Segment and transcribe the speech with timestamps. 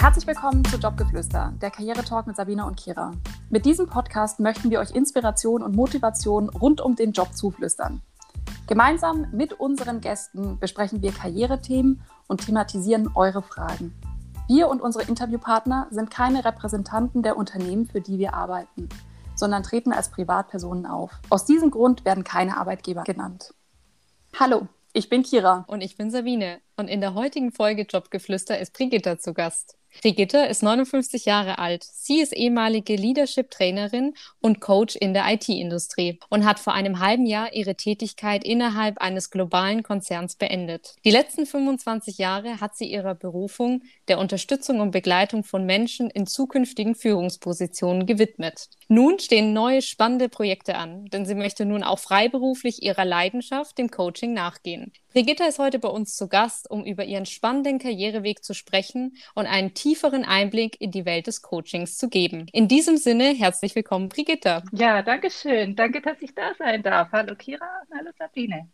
[0.00, 3.12] Herzlich willkommen zu Jobgeflüster, der Karrieretalk mit Sabine und Kira.
[3.50, 8.00] Mit diesem Podcast möchten wir euch Inspiration und Motivation rund um den Job zuflüstern.
[8.66, 13.94] Gemeinsam mit unseren Gästen besprechen wir Karrierethemen und thematisieren eure Fragen.
[14.48, 18.88] Wir und unsere Interviewpartner sind keine Repräsentanten der Unternehmen, für die wir arbeiten,
[19.34, 21.10] sondern treten als Privatpersonen auf.
[21.28, 23.52] Aus diesem Grund werden keine Arbeitgeber genannt.
[24.38, 25.64] Hallo, ich bin Kira.
[25.68, 26.60] Und ich bin Sabine.
[26.80, 29.76] Und in der heutigen Folge Jobgeflüster ist Brigitta zu Gast.
[30.00, 31.84] Brigitte ist 59 Jahre alt.
[31.84, 37.52] Sie ist ehemalige Leadership-Trainerin und Coach in der IT-Industrie und hat vor einem halben Jahr
[37.52, 40.94] ihre Tätigkeit innerhalb eines globalen Konzerns beendet.
[41.04, 46.26] Die letzten 25 Jahre hat sie ihrer Berufung der Unterstützung und Begleitung von Menschen in
[46.26, 48.70] zukünftigen Führungspositionen gewidmet.
[48.88, 53.90] Nun stehen neue spannende Projekte an, denn sie möchte nun auch freiberuflich ihrer Leidenschaft, dem
[53.90, 54.92] Coaching, nachgehen.
[55.12, 59.46] Brigitta ist heute bei uns zu Gast, um über ihren spannenden Karriereweg zu sprechen und
[59.46, 62.46] einen tieferen Einblick in die Welt des Coachings zu geben.
[62.52, 64.62] In diesem Sinne, herzlich willkommen, Brigitta.
[64.70, 65.74] Ja, danke schön.
[65.74, 67.10] Danke, dass ich da sein darf.
[67.10, 68.68] Hallo Kira und hallo Sabine.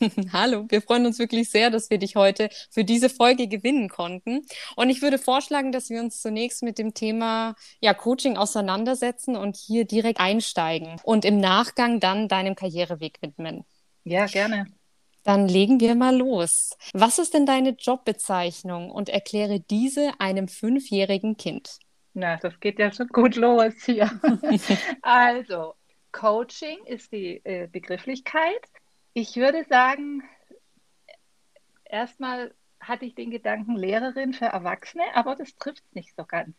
[0.32, 4.46] Hallo, wir freuen uns wirklich sehr, dass wir dich heute für diese Folge gewinnen konnten.
[4.76, 9.56] Und ich würde vorschlagen, dass wir uns zunächst mit dem Thema ja, Coaching auseinandersetzen und
[9.56, 13.64] hier direkt einsteigen und im Nachgang dann deinem Karriereweg widmen.
[14.04, 14.66] Ja, gerne.
[15.28, 16.74] Dann legen wir mal los.
[16.94, 21.80] Was ist denn deine Jobbezeichnung und erkläre diese einem fünfjährigen Kind?
[22.14, 24.10] Na, das geht ja schon gut los hier.
[25.02, 25.74] also,
[26.12, 28.70] Coaching ist die äh, Begrifflichkeit.
[29.12, 30.22] Ich würde sagen,
[31.84, 36.56] erstmal hatte ich den Gedanken Lehrerin für Erwachsene, aber das trifft es nicht so ganz.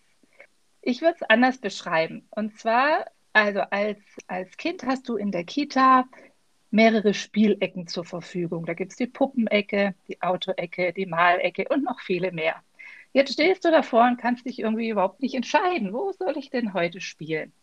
[0.83, 2.27] Ich würde es anders beschreiben.
[2.29, 6.05] Und zwar, also als, als Kind hast du in der Kita
[6.71, 8.65] mehrere Spielecken zur Verfügung.
[8.65, 12.55] Da gibt es die Puppenecke, die Autoecke, die Malecke und noch viele mehr.
[13.11, 16.73] Jetzt stehst du davor und kannst dich irgendwie überhaupt nicht entscheiden, wo soll ich denn
[16.73, 17.53] heute spielen?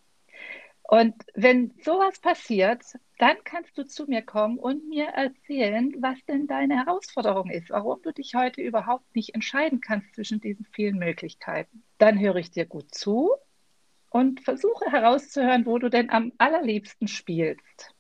[0.88, 2.82] Und wenn sowas passiert,
[3.18, 8.00] dann kannst du zu mir kommen und mir erzählen, was denn deine Herausforderung ist, warum
[8.02, 11.82] du dich heute überhaupt nicht entscheiden kannst zwischen diesen vielen Möglichkeiten.
[11.98, 13.32] Dann höre ich dir gut zu
[14.10, 17.95] und versuche herauszuhören, wo du denn am allerliebsten spielst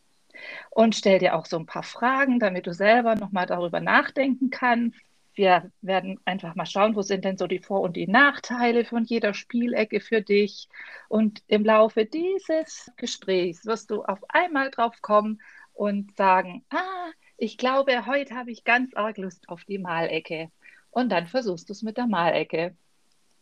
[0.70, 4.98] und stell dir auch so ein paar Fragen, damit du selber nochmal darüber nachdenken kannst.
[5.34, 9.04] Wir werden einfach mal schauen, wo sind denn so die Vor- und die Nachteile von
[9.04, 10.68] jeder Spielecke für dich.
[11.08, 15.42] Und im Laufe dieses Gesprächs wirst du auf einmal drauf kommen
[15.74, 20.50] und sagen, ah, ich glaube, heute habe ich ganz arg Lust auf die Malecke.
[20.90, 22.74] Und dann versuchst du es mit der Malecke.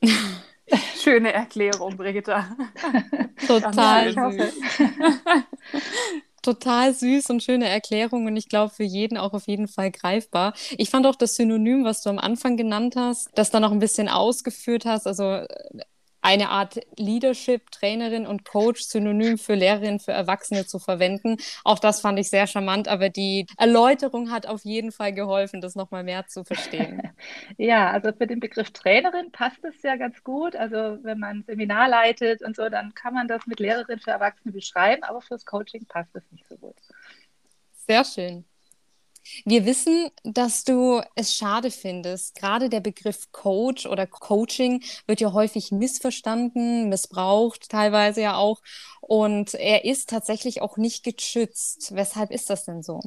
[1.00, 2.56] Schöne Erklärung, Brigitta.
[3.46, 4.60] Total süß.
[6.44, 10.54] total süß und schöne Erklärung und ich glaube für jeden auch auf jeden Fall greifbar.
[10.76, 13.78] Ich fand auch das Synonym, was du am Anfang genannt hast, das da noch ein
[13.78, 15.46] bisschen ausgeführt hast, also äh,
[16.24, 21.36] eine Art Leadership, Trainerin und Coach, Synonym für Lehrerin für Erwachsene zu verwenden.
[21.64, 25.74] Auch das fand ich sehr charmant, aber die Erläuterung hat auf jeden Fall geholfen, das
[25.74, 27.02] nochmal mehr zu verstehen.
[27.56, 30.56] Ja, also für den Begriff Trainerin passt es ja ganz gut.
[30.56, 34.52] Also wenn man Seminar leitet und so, dann kann man das mit Lehrerin für Erwachsene
[34.52, 36.76] beschreiben, aber fürs Coaching passt es nicht so gut.
[37.86, 38.44] Sehr schön.
[39.44, 42.34] Wir wissen, dass du es schade findest.
[42.36, 48.60] Gerade der Begriff Coach oder Coaching wird ja häufig missverstanden, missbraucht, teilweise ja auch.
[49.00, 51.94] Und er ist tatsächlich auch nicht geschützt.
[51.94, 53.00] Weshalb ist das denn so?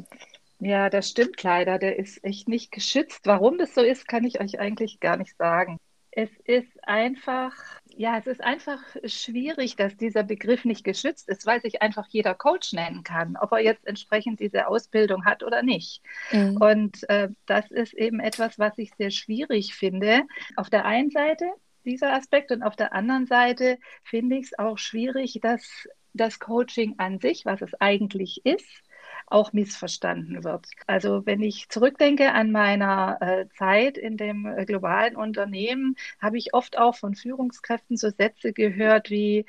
[0.59, 1.77] Ja, das stimmt leider.
[1.77, 3.21] Der ist echt nicht geschützt.
[3.25, 5.77] Warum das so ist, kann ich euch eigentlich gar nicht sagen.
[6.11, 7.53] Es ist einfach
[7.97, 12.35] ja, es ist einfach schwierig, dass dieser Begriff nicht geschützt ist, weil sich einfach jeder
[12.35, 16.01] Coach nennen kann, ob er jetzt entsprechend diese Ausbildung hat oder nicht.
[16.31, 16.57] Mhm.
[16.57, 20.21] Und äh, das ist eben etwas, was ich sehr schwierig finde.
[20.55, 21.45] Auf der einen Seite
[21.85, 26.95] dieser Aspekt und auf der anderen Seite finde ich es auch schwierig, dass das Coaching
[26.99, 28.83] an sich, was es eigentlich ist,
[29.27, 30.67] auch missverstanden wird.
[30.87, 36.53] Also wenn ich zurückdenke an meiner äh, Zeit in dem äh, globalen Unternehmen, habe ich
[36.53, 39.45] oft auch von Führungskräften so Sätze gehört wie,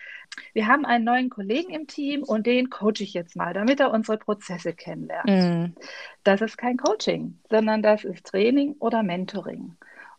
[0.52, 3.92] wir haben einen neuen Kollegen im Team und den coache ich jetzt mal, damit er
[3.92, 5.30] unsere Prozesse kennenlernt.
[5.30, 5.75] Mhm.
[6.25, 9.76] Das ist kein Coaching, sondern das ist Training oder Mentoring.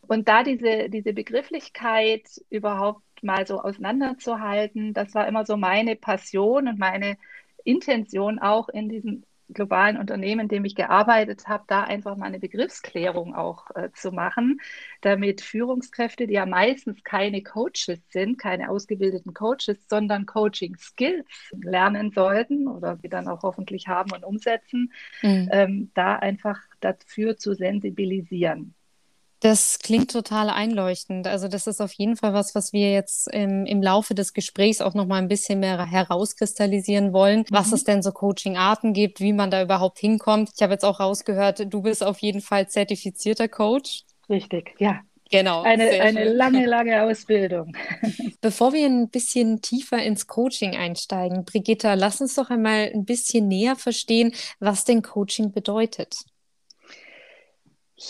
[0.07, 6.69] Und da diese, diese Begrifflichkeit überhaupt mal so auseinanderzuhalten, das war immer so meine Passion
[6.69, 7.17] und meine
[7.63, 9.23] Intention auch in diesem
[9.53, 14.11] globalen Unternehmen, in dem ich gearbeitet habe, da einfach mal eine Begriffsklärung auch äh, zu
[14.11, 14.59] machen,
[15.01, 21.27] damit Führungskräfte, die ja meistens keine Coaches sind, keine ausgebildeten Coaches, sondern Coaching Skills
[21.61, 25.49] lernen sollten oder die dann auch hoffentlich haben und umsetzen, mhm.
[25.51, 28.75] ähm, da einfach dafür zu sensibilisieren.
[29.41, 31.25] Das klingt total einleuchtend.
[31.25, 34.81] Also das ist auf jeden Fall was, was wir jetzt im, im Laufe des Gesprächs
[34.81, 37.45] auch noch mal ein bisschen mehr herauskristallisieren wollen, mhm.
[37.49, 40.51] was es denn so Coaching-Arten gibt, wie man da überhaupt hinkommt.
[40.55, 44.03] Ich habe jetzt auch rausgehört, du bist auf jeden Fall zertifizierter Coach.
[44.29, 44.99] Richtig, ja.
[45.31, 45.61] Genau.
[45.61, 47.75] Eine, eine lange, lange Ausbildung.
[48.41, 53.47] Bevor wir ein bisschen tiefer ins Coaching einsteigen, Brigitta, lass uns doch einmal ein bisschen
[53.47, 56.25] näher verstehen, was denn Coaching bedeutet.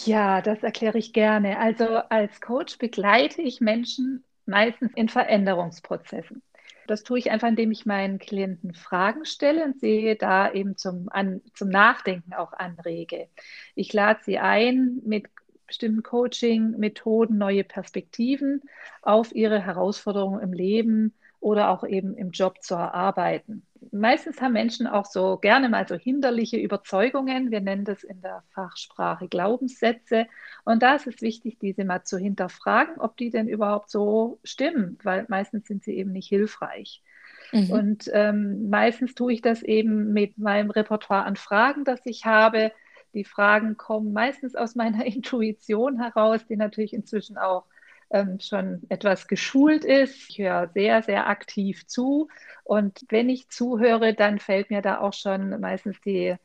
[0.05, 1.57] Ja, das erkläre ich gerne.
[1.59, 6.43] Also als Coach begleite ich Menschen meistens in Veränderungsprozessen.
[6.87, 11.07] Das tue ich einfach, indem ich meinen Klienten Fragen stelle und sehe da eben zum,
[11.09, 13.29] an, zum Nachdenken auch anrege.
[13.75, 15.27] Ich lade sie ein, mit
[15.67, 18.61] bestimmten Coaching-Methoden neue Perspektiven
[19.01, 23.65] auf ihre Herausforderungen im Leben oder auch eben im Job zu erarbeiten.
[23.91, 27.51] Meistens haben Menschen auch so gerne mal so hinderliche Überzeugungen.
[27.51, 30.27] Wir nennen das in der Fachsprache Glaubenssätze.
[30.65, 34.97] Und da ist es wichtig, diese mal zu hinterfragen, ob die denn überhaupt so stimmen,
[35.03, 37.01] weil meistens sind sie eben nicht hilfreich.
[37.51, 37.69] Mhm.
[37.71, 42.71] Und ähm, meistens tue ich das eben mit meinem Repertoire an Fragen, das ich habe.
[43.13, 47.65] Die Fragen kommen meistens aus meiner Intuition heraus, die natürlich inzwischen auch
[48.11, 50.29] ähm, schon etwas geschult ist.
[50.29, 52.27] Ich höre sehr, sehr aktiv zu.
[52.63, 56.35] Und wenn ich zuhöre, dann fällt mir da auch schon meistens die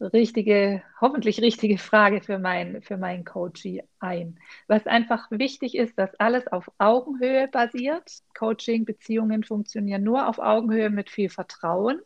[0.00, 4.38] richtige, hoffentlich richtige Frage für mein, für meinen Coachie ein.
[4.68, 8.10] Was einfach wichtig ist, dass alles auf Augenhöhe basiert.
[8.36, 12.00] Coaching, Beziehungen funktionieren nur auf Augenhöhe mit viel Vertrauen.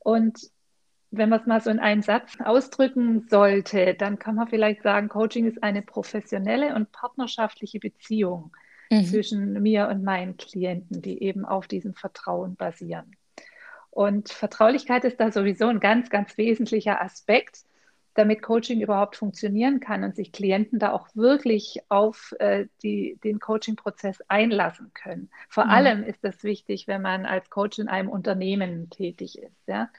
[0.00, 0.50] Und
[1.16, 5.08] wenn man es mal so in einem Satz ausdrücken sollte, dann kann man vielleicht sagen,
[5.08, 8.52] Coaching ist eine professionelle und partnerschaftliche Beziehung
[8.90, 9.04] mhm.
[9.04, 13.16] zwischen mir und meinen Klienten, die eben auf diesem Vertrauen basieren.
[13.90, 17.64] Und Vertraulichkeit ist da sowieso ein ganz, ganz wesentlicher Aspekt,
[18.14, 23.40] damit Coaching überhaupt funktionieren kann und sich Klienten da auch wirklich auf äh, die, den
[23.40, 25.30] Coaching-Prozess einlassen können.
[25.48, 25.70] Vor mhm.
[25.70, 29.66] allem ist das wichtig, wenn man als Coach in einem Unternehmen tätig ist.
[29.66, 29.90] Ja?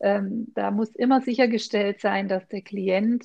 [0.00, 3.24] Ähm, da muss immer sichergestellt sein, dass der Klient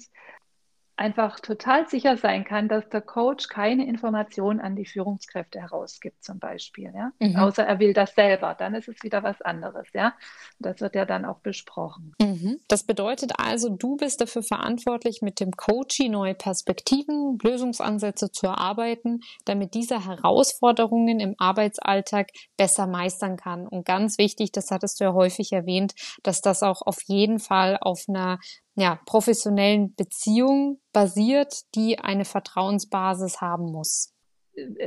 [0.97, 6.39] einfach total sicher sein kann, dass der Coach keine Informationen an die Führungskräfte herausgibt, zum
[6.39, 6.93] Beispiel.
[6.95, 7.11] Ja?
[7.19, 7.35] Mhm.
[7.35, 9.87] Außer er will das selber, dann ist es wieder was anderes.
[9.93, 10.13] Ja?
[10.59, 12.13] Das wird ja dann auch besprochen.
[12.21, 12.59] Mhm.
[12.69, 19.19] Das bedeutet also, du bist dafür verantwortlich, mit dem Coachie neue Perspektiven, Lösungsansätze zu erarbeiten,
[19.43, 23.67] damit dieser Herausforderungen im Arbeitsalltag besser meistern kann.
[23.67, 25.93] Und ganz wichtig, das hattest du ja häufig erwähnt,
[26.23, 28.39] dass das auch auf jeden Fall auf einer
[28.75, 34.13] ja, professionellen Beziehung basiert, die eine Vertrauensbasis haben muss.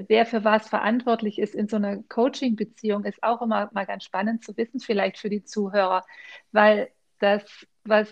[0.07, 4.45] Wer für was verantwortlich ist in so einer Coaching-Beziehung, ist auch immer mal ganz spannend
[4.45, 6.07] zu wissen, vielleicht für die Zuhörer,
[6.53, 7.43] weil das,
[7.85, 8.09] was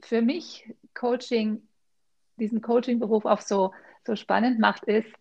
[0.00, 1.66] für mich Coaching,
[2.36, 3.72] diesen Coaching-Beruf auch so,
[4.04, 5.12] so spannend macht, ist,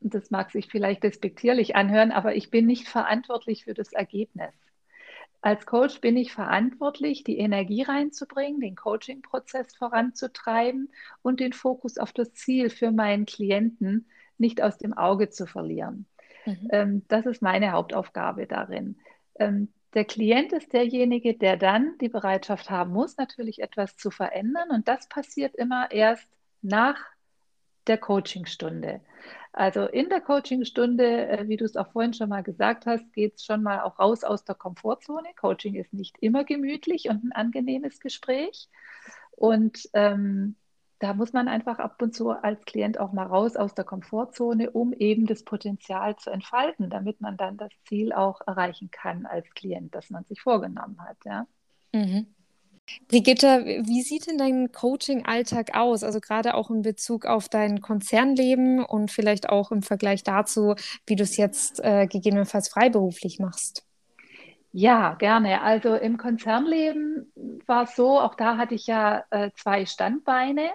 [0.00, 4.52] das mag sich vielleicht despektierlich anhören, aber ich bin nicht verantwortlich für das Ergebnis.
[5.42, 10.92] Als Coach bin ich verantwortlich, die Energie reinzubringen, den Coaching-Prozess voranzutreiben
[11.22, 14.06] und den Fokus auf das Ziel für meinen Klienten
[14.36, 16.06] nicht aus dem Auge zu verlieren.
[16.44, 16.68] Mhm.
[16.70, 18.98] Ähm, das ist meine Hauptaufgabe darin.
[19.38, 24.70] Ähm, der Klient ist derjenige, der dann die Bereitschaft haben muss, natürlich etwas zu verändern.
[24.70, 26.28] Und das passiert immer erst
[26.62, 26.96] nach
[27.86, 29.00] der Coachingstunde.
[29.52, 33.36] Also in der Coachingstunde, äh, wie du es auch vorhin schon mal gesagt hast, geht
[33.36, 35.28] es schon mal auch raus aus der Komfortzone.
[35.38, 38.68] Coaching ist nicht immer gemütlich und ein angenehmes Gespräch.
[39.32, 40.54] Und ähm,
[41.00, 44.70] da muss man einfach ab und zu als Klient auch mal raus aus der Komfortzone,
[44.70, 49.48] um eben das Potenzial zu entfalten, damit man dann das Ziel auch erreichen kann als
[49.54, 51.16] Klient, das man sich vorgenommen hat.
[51.24, 51.46] Ja.
[51.92, 52.34] Mhm.
[53.08, 56.04] Brigitte, wie sieht denn dein Coaching-Alltag aus?
[56.04, 60.74] Also gerade auch in Bezug auf dein Konzernleben und vielleicht auch im Vergleich dazu,
[61.06, 63.84] wie du es jetzt äh, gegebenenfalls freiberuflich machst.
[64.72, 65.62] Ja, gerne.
[65.62, 67.32] Also im Konzernleben
[67.66, 70.70] war es so, auch da hatte ich ja äh, zwei Standbeine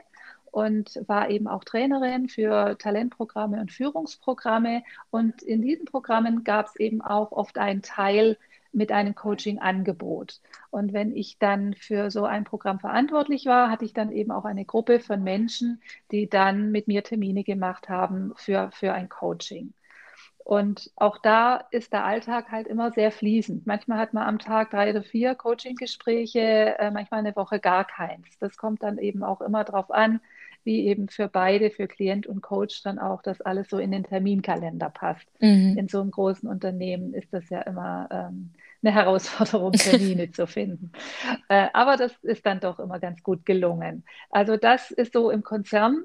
[0.51, 4.83] und war eben auch Trainerin für Talentprogramme und Führungsprogramme.
[5.11, 8.37] Und in diesen Programmen gab es eben auch oft einen Teil,
[8.75, 10.41] mit einem Coaching-Angebot.
[10.69, 14.45] Und wenn ich dann für so ein Programm verantwortlich war, hatte ich dann eben auch
[14.45, 19.73] eine Gruppe von Menschen, die dann mit mir Termine gemacht haben für, für ein Coaching.
[20.45, 23.65] Und auch da ist der Alltag halt immer sehr fließend.
[23.65, 28.37] Manchmal hat man am Tag drei oder vier Coaching-Gespräche, äh, manchmal eine Woche gar keins.
[28.39, 30.21] Das kommt dann eben auch immer darauf an,
[30.65, 34.03] wie eben für beide, für Klient und Coach, dann auch, dass alles so in den
[34.03, 35.27] Terminkalender passt.
[35.39, 35.77] Mhm.
[35.77, 38.51] In so einem großen Unternehmen ist das ja immer ähm,
[38.83, 40.91] eine Herausforderung, Termine zu finden.
[41.49, 44.03] Äh, aber das ist dann doch immer ganz gut gelungen.
[44.29, 46.03] Also das ist so im Konzern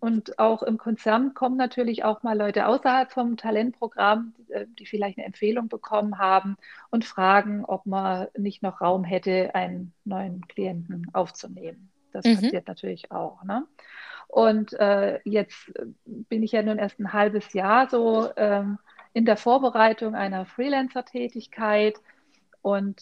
[0.00, 5.18] und auch im Konzern kommen natürlich auch mal Leute außerhalb vom Talentprogramm, äh, die vielleicht
[5.18, 6.56] eine Empfehlung bekommen haben
[6.90, 11.90] und fragen, ob man nicht noch Raum hätte, einen neuen Klienten aufzunehmen.
[12.12, 12.34] Das mhm.
[12.34, 13.42] passiert natürlich auch.
[13.44, 13.66] Ne?
[14.28, 15.72] Und äh, jetzt
[16.04, 18.78] bin ich ja nun erst ein halbes Jahr so ähm,
[19.12, 21.96] in der Vorbereitung einer Freelancer-Tätigkeit
[22.62, 23.00] und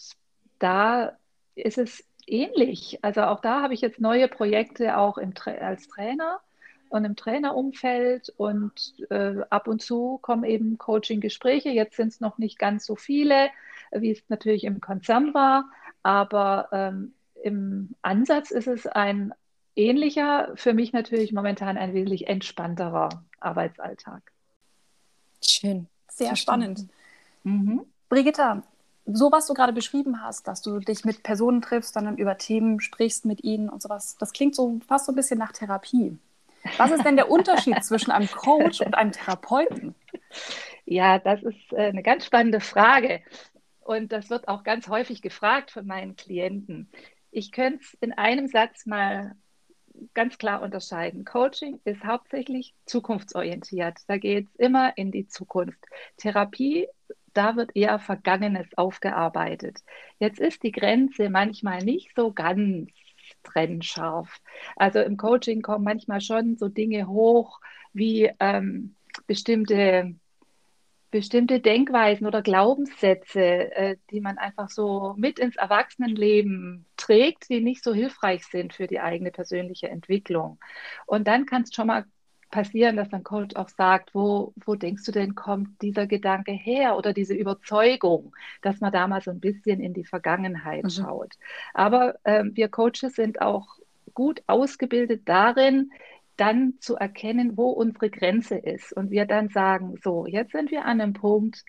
[0.59, 1.17] da
[1.55, 2.99] ist es ähnlich.
[3.01, 6.39] Also auch da habe ich jetzt neue Projekte auch im, als Trainer
[6.89, 11.69] und im Trainerumfeld und äh, ab und zu kommen eben Coaching-Gespräche.
[11.69, 13.49] Jetzt sind es noch nicht ganz so viele,
[13.91, 15.65] wie es natürlich im Konzern war,
[16.03, 17.13] aber ähm,
[17.45, 19.31] im Ansatz ist es ein
[19.75, 24.31] ähnlicher, für mich natürlich momentan ein wesentlich entspannterer Arbeitsalltag.
[25.45, 25.85] Schön.
[26.09, 26.75] Sehr Verstanden.
[26.75, 26.91] spannend.
[27.43, 27.81] Mhm.
[28.09, 28.63] Brigitta,
[29.05, 32.79] so was du gerade beschrieben hast, dass du dich mit Personen triffst, dann über Themen
[32.79, 36.17] sprichst mit ihnen und sowas, das klingt so fast so ein bisschen nach Therapie.
[36.77, 39.93] Was ist denn der Unterschied zwischen einem Coach und einem Therapeuten?
[40.85, 43.21] Ja, das ist äh, eine ganz spannende Frage.
[43.81, 46.89] Und das wird auch ganz häufig gefragt von meinen Klienten.
[47.37, 49.35] Ich könnte es in einem Satz mal
[50.13, 51.25] ganz klar unterscheiden.
[51.25, 53.97] Coaching ist hauptsächlich zukunftsorientiert.
[54.07, 55.85] Da geht es immer in die Zukunft.
[56.15, 56.87] Therapie,
[57.33, 59.79] da wird eher Vergangenes aufgearbeitet.
[60.17, 62.89] Jetzt ist die Grenze manchmal nicht so ganz
[63.43, 64.39] trennscharf.
[64.77, 67.59] Also im Coaching kommen manchmal schon so Dinge hoch
[67.91, 68.95] wie ähm,
[69.27, 70.15] bestimmte,
[71.15, 77.85] bestimmte Denkweisen oder Glaubenssätze, äh, die man einfach so mit ins Erwachsenenleben trägt, die nicht
[77.85, 80.59] so hilfreich sind für die eigene persönliche Entwicklung.
[81.05, 82.03] Und dann kann es schon mal
[82.51, 86.97] passieren, dass ein Coach auch sagt, wo, wo denkst du denn, kommt dieser Gedanke her
[86.97, 90.89] oder diese Überzeugung, dass man da mal so ein bisschen in die Vergangenheit mhm.
[90.89, 91.35] schaut.
[91.73, 93.79] Aber äh, wir Coaches sind auch
[94.13, 95.91] gut ausgebildet darin,
[96.37, 98.93] dann zu erkennen, wo unsere Grenze ist.
[98.93, 101.63] Und wir dann sagen, so, jetzt sind wir an einem Punkt,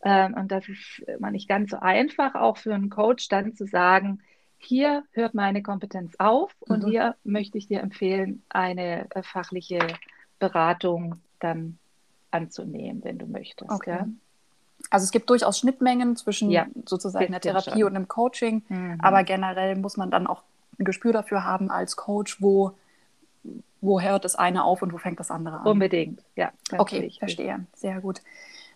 [0.00, 3.66] äh, und das ist immer nicht ganz so einfach, auch für einen Coach dann zu
[3.66, 4.20] sagen,
[4.58, 6.88] hier hört meine Kompetenz auf und mhm.
[6.88, 9.78] hier möchte ich dir empfehlen, eine äh, fachliche
[10.38, 11.78] Beratung dann
[12.30, 13.70] anzunehmen, wenn du möchtest.
[13.70, 13.90] Okay.
[13.90, 14.08] Ja?
[14.90, 17.84] Also es gibt durchaus Schnittmengen zwischen ja, sozusagen der Therapie schon.
[17.84, 18.98] und dem Coaching, mhm.
[19.00, 20.42] aber generell muss man dann auch
[20.78, 22.76] ein Gespür dafür haben als Coach, wo,
[23.80, 25.66] wo hört das eine auf und wo fängt das andere an.
[25.66, 26.52] Unbedingt, ja.
[26.76, 27.18] Okay, wichtig.
[27.18, 27.66] verstehe.
[27.74, 28.20] Sehr gut.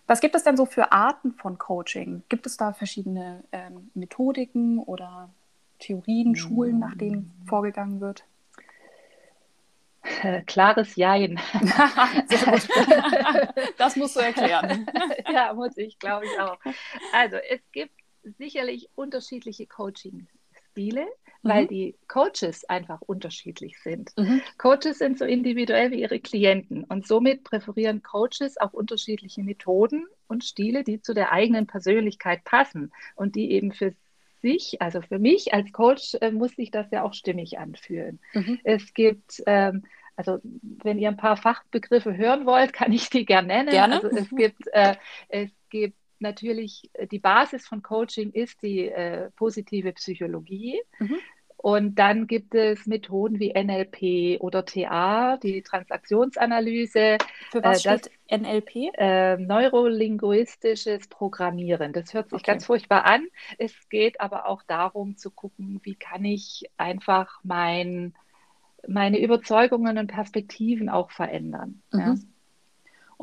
[0.07, 2.23] Was gibt es denn so für Arten von Coaching?
[2.29, 5.29] Gibt es da verschiedene ähm, Methodiken oder
[5.79, 8.25] Theorien, Schulen, nach denen vorgegangen wird?
[10.21, 11.39] Äh, klares Jein.
[13.77, 14.85] das musst du erklären.
[15.31, 16.57] ja, muss ich, glaube ich auch.
[17.13, 17.93] Also es gibt
[18.37, 19.65] sicherlich unterschiedliche
[20.73, 21.07] Coaching-Stile,
[21.41, 21.67] weil mhm.
[21.67, 24.11] die Coaches einfach unterschiedlich sind.
[24.17, 24.41] Mhm.
[24.57, 30.43] Coaches sind so individuell wie ihre Klienten und somit präferieren Coaches auch unterschiedliche Methoden und
[30.43, 33.93] Stile, die zu der eigenen Persönlichkeit passen und die eben für
[34.41, 38.19] sich, also für mich als Coach, äh, muss sich das ja auch stimmig anfühlen.
[38.33, 38.59] Mhm.
[38.63, 39.83] Es gibt, ähm,
[40.15, 43.69] also wenn ihr ein paar Fachbegriffe hören wollt, kann ich die gerne nennen.
[43.69, 43.95] Gerne.
[43.95, 44.95] Also es gibt, äh,
[45.29, 50.81] es gibt natürlich, äh, die Basis von Coaching ist die äh, positive Psychologie.
[50.97, 51.17] Mhm.
[51.63, 57.17] Und dann gibt es Methoden wie NLP oder TA, die Transaktionsanalyse.
[57.51, 58.91] Für was äh, das, steht NLP?
[58.97, 61.93] Äh, neurolinguistisches Programmieren.
[61.93, 62.51] Das hört sich okay.
[62.51, 63.27] ganz furchtbar an.
[63.57, 68.13] Es geht aber auch darum zu gucken, wie kann ich einfach mein,
[68.85, 71.81] meine Überzeugungen und Perspektiven auch verändern.
[71.93, 71.99] Mhm.
[71.99, 72.15] Ja.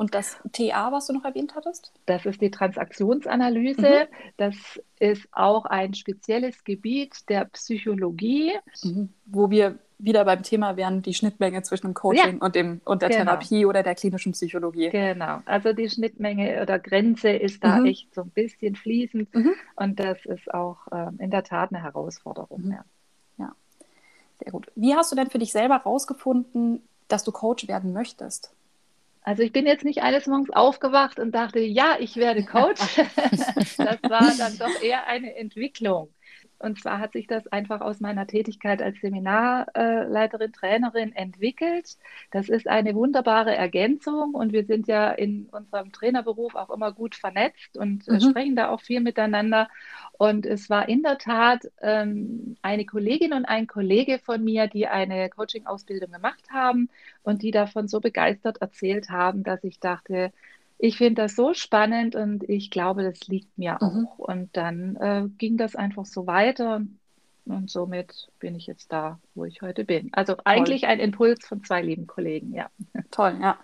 [0.01, 1.91] Und das TA, was du noch erwähnt hattest?
[2.07, 4.07] Das ist die Transaktionsanalyse.
[4.09, 4.15] Mhm.
[4.35, 4.55] Das
[4.97, 8.51] ist auch ein spezielles Gebiet der Psychologie.
[8.81, 9.09] Mhm.
[9.27, 12.43] Wo wir wieder beim Thema wären, die Schnittmenge zwischen dem Coaching ja.
[12.43, 13.25] und, dem, und der genau.
[13.25, 14.89] Therapie oder der klinischen Psychologie.
[14.89, 17.85] Genau, also die Schnittmenge oder Grenze ist da mhm.
[17.85, 19.53] echt so ein bisschen fließend mhm.
[19.75, 22.63] und das ist auch äh, in der Tat eine Herausforderung.
[22.63, 22.71] Mhm.
[22.71, 22.85] Ja.
[23.37, 23.51] ja,
[24.41, 24.71] sehr gut.
[24.73, 28.51] Wie hast du denn für dich selber herausgefunden, dass du Coach werden möchtest?
[29.23, 32.81] Also ich bin jetzt nicht eines Morgens aufgewacht und dachte, ja, ich werde Coach.
[33.77, 36.11] das war dann doch eher eine Entwicklung.
[36.61, 41.97] Und zwar hat sich das einfach aus meiner Tätigkeit als Seminarleiterin, Trainerin entwickelt.
[42.31, 47.15] Das ist eine wunderbare Ergänzung und wir sind ja in unserem Trainerberuf auch immer gut
[47.15, 48.21] vernetzt und äh, mhm.
[48.21, 49.69] sprechen da auch viel miteinander.
[50.17, 54.87] Und es war in der Tat ähm, eine Kollegin und ein Kollege von mir, die
[54.87, 56.89] eine Coaching-Ausbildung gemacht haben
[57.23, 60.31] und die davon so begeistert erzählt haben, dass ich dachte,
[60.83, 64.07] ich finde das so spannend und ich glaube, das liegt mir mhm.
[64.07, 64.17] auch.
[64.17, 66.81] Und dann äh, ging das einfach so weiter.
[67.45, 70.09] Und somit bin ich jetzt da, wo ich heute bin.
[70.11, 72.67] Also eigentlich ein Impuls von zwei lieben Kollegen, ja.
[73.11, 73.59] Toll, ja.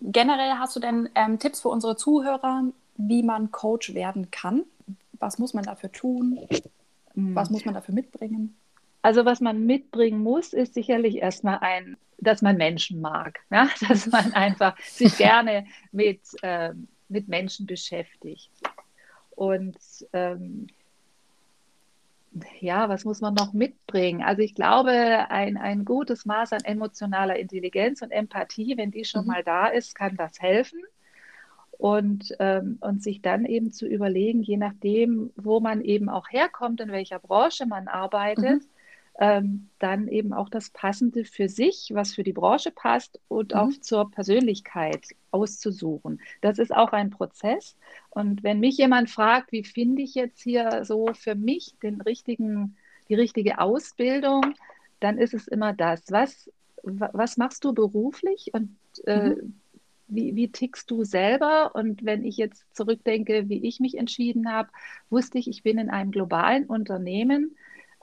[0.00, 2.62] Generell hast du denn ähm, Tipps für unsere Zuhörer,
[2.96, 4.62] wie man Coach werden kann?
[5.14, 6.38] Was muss man dafür tun?
[7.14, 7.34] Mhm.
[7.34, 8.54] Was muss man dafür mitbringen?
[9.02, 13.68] Also was man mitbringen muss, ist sicherlich erstmal ein, dass man Menschen mag, ja?
[13.88, 16.72] dass man einfach sich gerne mit, äh,
[17.08, 18.50] mit Menschen beschäftigt.
[19.30, 19.76] Und
[20.12, 20.68] ähm,
[22.60, 24.22] ja, was muss man noch mitbringen?
[24.22, 24.90] Also ich glaube,
[25.30, 29.28] ein, ein gutes Maß an emotionaler Intelligenz und Empathie, wenn die schon mhm.
[29.28, 30.80] mal da ist, kann das helfen.
[31.76, 36.80] Und, ähm, und sich dann eben zu überlegen, je nachdem, wo man eben auch herkommt,
[36.80, 38.68] in welcher Branche man arbeitet, mhm
[39.18, 43.58] ähm, dann eben auch das Passende für sich, was für die Branche passt und mhm.
[43.58, 46.20] auch zur Persönlichkeit auszusuchen.
[46.40, 47.76] Das ist auch ein Prozess.
[48.10, 52.76] Und wenn mich jemand fragt, wie finde ich jetzt hier so für mich den richtigen,
[53.08, 54.54] die richtige Ausbildung,
[54.98, 56.02] dann ist es immer das.
[56.10, 56.50] Was,
[56.82, 59.60] was machst du beruflich und äh, mhm.
[60.08, 61.76] wie, wie tickst du selber?
[61.76, 64.70] Und wenn ich jetzt zurückdenke, wie ich mich entschieden habe,
[65.08, 67.54] wusste ich, ich bin in einem globalen Unternehmen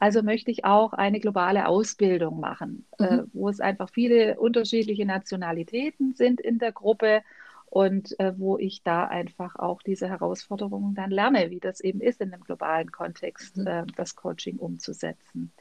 [0.01, 3.05] also möchte ich auch eine globale Ausbildung machen, mhm.
[3.05, 7.22] äh, wo es einfach viele unterschiedliche Nationalitäten sind in der Gruppe
[7.67, 12.20] und äh, wo ich da einfach auch diese Herausforderungen dann lerne, wie das eben ist
[12.20, 13.67] in einem globalen Kontext, mhm.
[13.67, 15.51] äh, das Coaching umzusetzen.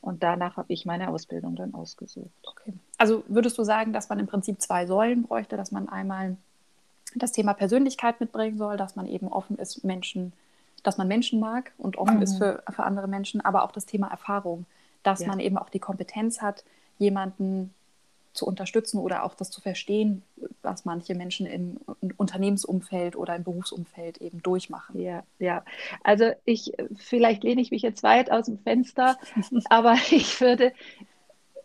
[0.00, 2.32] Und danach habe ich meine Ausbildung dann ausgesucht.
[2.42, 2.74] Okay.
[2.98, 6.36] Also würdest du sagen, dass man im Prinzip zwei Säulen bräuchte, dass man einmal
[7.14, 10.32] das Thema Persönlichkeit mitbringen soll, dass man eben offen ist, Menschen
[10.84, 12.22] dass man Menschen mag und offen mhm.
[12.22, 14.66] ist für, für andere Menschen, aber auch das Thema Erfahrung,
[15.02, 15.28] dass ja.
[15.28, 16.62] man eben auch die Kompetenz hat,
[16.98, 17.74] jemanden
[18.34, 20.22] zu unterstützen oder auch das zu verstehen,
[20.62, 21.78] was manche Menschen im
[22.16, 25.00] Unternehmensumfeld oder im Berufsumfeld eben durchmachen.
[25.00, 25.64] Ja, ja.
[26.02, 29.16] Also ich, vielleicht lehne ich mich jetzt weit aus dem Fenster,
[29.70, 30.72] aber ich würde,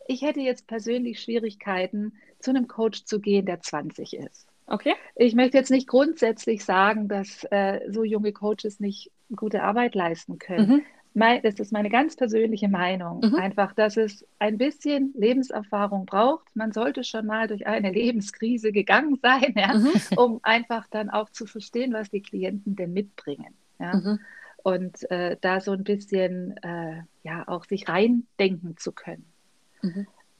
[0.07, 4.48] ich hätte jetzt persönlich Schwierigkeiten, zu einem Coach zu gehen, der 20 ist.
[4.69, 4.93] Okay.
[5.15, 10.37] Ich möchte jetzt nicht grundsätzlich sagen, dass äh, so junge Coaches nicht gute Arbeit leisten
[10.37, 10.69] können.
[10.69, 10.81] Mhm.
[11.15, 13.21] Mein, das ist meine ganz persönliche Meinung.
[13.21, 13.35] Mhm.
[13.35, 16.55] Einfach, dass es ein bisschen Lebenserfahrung braucht.
[16.55, 19.91] Man sollte schon mal durch eine Lebenskrise gegangen sein, ja, mhm.
[20.17, 23.55] um einfach dann auch zu verstehen, was die Klienten denn mitbringen.
[23.79, 23.95] Ja.
[23.95, 24.19] Mhm.
[24.61, 29.25] Und äh, da so ein bisschen äh, ja auch sich reindenken zu können.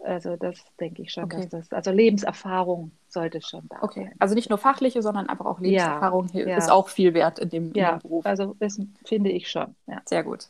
[0.01, 1.41] Also das denke ich schon, okay.
[1.41, 4.05] dass das, also Lebenserfahrung sollte schon da okay.
[4.05, 4.15] sein.
[4.19, 6.73] Also nicht nur fachliche, sondern einfach auch Lebenserfahrung ja, ist ja.
[6.73, 8.25] auch viel wert in dem, ja, in dem Beruf.
[8.25, 9.75] Also das finde ich schon.
[9.87, 10.01] Ja.
[10.05, 10.47] Sehr gut.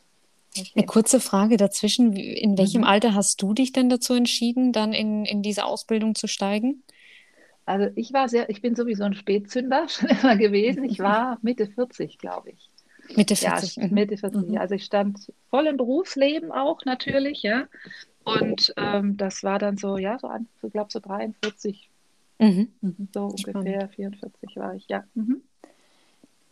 [0.56, 0.70] Okay.
[0.74, 2.14] Eine kurze Frage dazwischen.
[2.14, 2.86] In welchem mhm.
[2.86, 6.82] Alter hast du dich denn dazu entschieden, dann in, in diese Ausbildung zu steigen?
[7.66, 10.84] Also ich war sehr, ich bin sowieso ein Spätzünder schon immer gewesen.
[10.84, 12.70] Ich war Mitte 40, glaube ich.
[13.16, 13.76] Mitte 40.
[13.76, 14.48] Ja, Mitte 40.
[14.48, 14.58] Mhm.
[14.58, 17.66] Also ich stand voll im Berufsleben auch natürlich, ja.
[18.38, 20.30] Und ähm, das war dann so, ja, so,
[20.62, 21.88] ich glaube so 43,
[22.38, 22.68] mhm.
[22.80, 23.08] mhm.
[23.12, 25.04] so ungefähr 44 war ich, ja.
[25.14, 25.42] Mhm.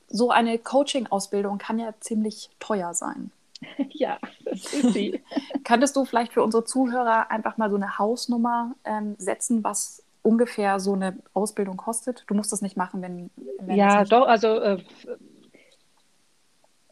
[0.09, 3.31] So eine Coaching-Ausbildung kann ja ziemlich teuer sein.
[3.91, 5.23] ja, das ist sie.
[5.65, 10.81] Könntest du vielleicht für unsere Zuhörer einfach mal so eine Hausnummer ähm, setzen, was ungefähr
[10.81, 12.25] so eine Ausbildung kostet?
[12.27, 13.31] Du musst das nicht machen, wenn.
[13.61, 14.83] wenn ja, doch, also äh,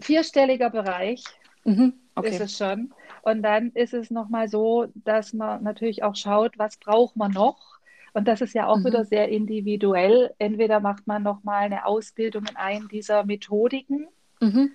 [0.01, 1.25] vierstelliger Bereich.
[1.65, 1.95] Mhm.
[2.17, 2.31] Okay.
[2.31, 2.93] Ist es schon.
[3.23, 7.79] Und dann ist es nochmal so, dass man natürlich auch schaut, was braucht man noch.
[8.15, 8.87] Und das ist ja auch mhm.
[8.87, 10.33] wieder sehr individuell.
[10.39, 14.09] Entweder macht man nochmal eine Ausbildung in einem dieser Methodiken
[14.41, 14.71] mhm.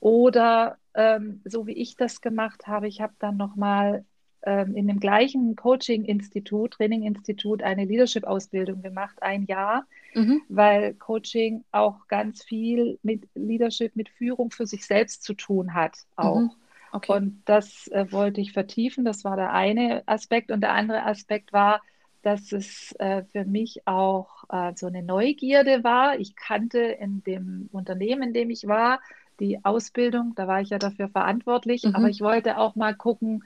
[0.00, 4.06] oder ähm, so wie ich das gemacht habe, ich habe dann nochmal
[4.42, 10.40] ähm, in dem gleichen Coaching-Institut, Training-Institut, eine Leadership-Ausbildung gemacht, ein Jahr, mhm.
[10.48, 15.98] weil Coaching auch ganz viel mit Leadership, mit Führung für sich selbst zu tun hat,
[16.16, 16.40] auch.
[16.40, 16.50] Mhm.
[16.96, 17.12] Okay.
[17.12, 19.04] Und das äh, wollte ich vertiefen.
[19.04, 20.50] Das war der eine Aspekt.
[20.50, 21.82] Und der andere Aspekt war,
[22.22, 26.18] dass es äh, für mich auch äh, so eine Neugierde war.
[26.18, 29.00] Ich kannte in dem Unternehmen, in dem ich war,
[29.38, 31.94] die Ausbildung, da war ich ja dafür verantwortlich, mhm.
[31.94, 33.44] aber ich wollte auch mal gucken,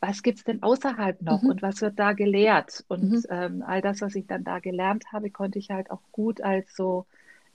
[0.00, 1.50] was gibt es denn außerhalb noch mhm.
[1.50, 2.84] und was wird da gelehrt?
[2.88, 3.22] Und mhm.
[3.28, 6.74] ähm, all das, was ich dann da gelernt habe, konnte ich halt auch gut als
[6.74, 7.04] so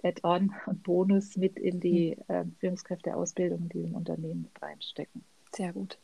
[0.04, 5.24] Add-on und Bonus mit in die äh, Führungskräfteausbildung in diesem Unternehmen reinstecken.
[5.54, 5.98] Sehr gut.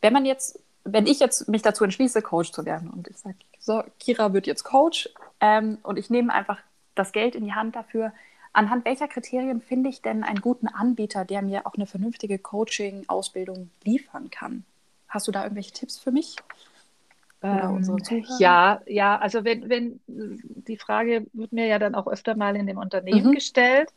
[0.00, 3.36] Wenn man jetzt, wenn ich jetzt mich dazu entschließe, Coach zu werden und ich sage,
[3.58, 5.08] so, Kira wird jetzt Coach
[5.40, 6.60] ähm, und ich nehme einfach
[6.94, 8.12] das Geld in die Hand dafür,
[8.52, 13.70] anhand welcher Kriterien finde ich denn einen guten Anbieter, der mir auch eine vernünftige Coaching-Ausbildung
[13.82, 14.64] liefern kann?
[15.08, 16.36] Hast du da irgendwelche Tipps für mich?
[17.44, 17.98] Ähm,
[18.38, 22.66] ja, ja, also wenn, wenn die Frage wird mir ja dann auch öfter mal in
[22.66, 23.32] dem Unternehmen mhm.
[23.32, 23.90] gestellt.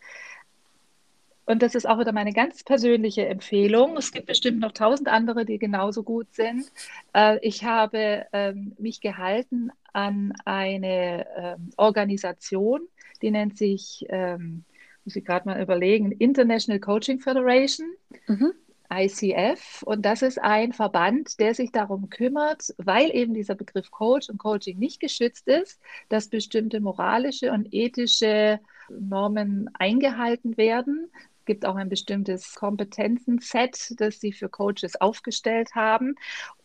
[1.46, 3.96] Und das ist auch wieder meine ganz persönliche Empfehlung.
[3.96, 6.70] Es gibt bestimmt noch tausend andere, die genauso gut sind.
[7.14, 12.82] Äh, ich habe ähm, mich gehalten an eine ähm, Organisation,
[13.22, 14.66] die nennt sich, ähm,
[15.06, 17.88] muss ich gerade mal überlegen, International Coaching Federation.
[18.28, 18.52] Mhm.
[18.92, 24.30] ICF und das ist ein Verband, der sich darum kümmert, weil eben dieser Begriff Coach
[24.30, 31.10] und Coaching nicht geschützt ist, dass bestimmte moralische und ethische Normen eingehalten werden.
[31.40, 36.16] Es gibt auch ein bestimmtes Kompetenzenset, das sie für Coaches aufgestellt haben.